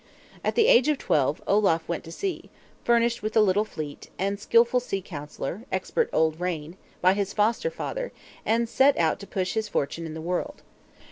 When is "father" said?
7.69-8.11